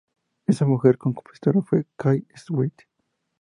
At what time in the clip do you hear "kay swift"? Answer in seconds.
1.95-2.85